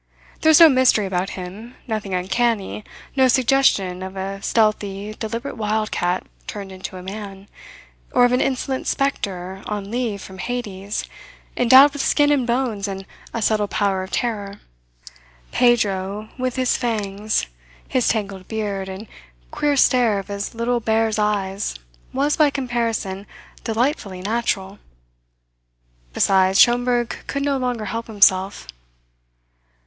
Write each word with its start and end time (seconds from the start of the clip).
There 0.41 0.49
was 0.49 0.59
no 0.59 0.67
mystery 0.67 1.05
about 1.05 1.29
him, 1.37 1.75
nothing 1.85 2.15
uncanny, 2.15 2.83
no 3.15 3.27
suggestion 3.27 4.01
of 4.01 4.15
a 4.17 4.41
stealthy, 4.41 5.13
deliberate 5.13 5.57
wildcat 5.57 6.25
turned 6.47 6.71
into 6.71 6.97
a 6.97 7.03
man, 7.03 7.47
or 8.11 8.25
of 8.25 8.31
an 8.31 8.41
insolent 8.41 8.87
spectre 8.87 9.61
on 9.67 9.91
leave 9.91 10.19
from 10.19 10.39
Hades, 10.39 11.05
endowed 11.55 11.93
with 11.93 12.01
skin 12.01 12.31
and 12.31 12.47
bones 12.47 12.87
and 12.87 13.05
a 13.31 13.43
subtle 13.43 13.67
power 13.67 14.01
of 14.01 14.09
terror. 14.09 14.59
Pedro 15.51 16.29
with 16.35 16.55
his 16.55 16.75
fangs, 16.77 17.45
his 17.87 18.07
tangled 18.07 18.47
beard, 18.47 18.89
and 18.89 19.05
queer 19.51 19.77
stare 19.77 20.17
of 20.17 20.29
his 20.29 20.55
little 20.55 20.79
bear's 20.79 21.19
eyes 21.19 21.75
was, 22.11 22.35
by 22.37 22.49
comparison, 22.49 23.27
delightfully 23.63 24.21
natural. 24.23 24.79
Besides, 26.11 26.59
Schomberg 26.59 27.17
could 27.27 27.43
no 27.43 27.57
longer 27.59 27.85
help 27.85 28.07
himself. 28.07 28.65